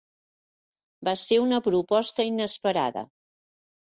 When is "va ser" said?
1.09-1.37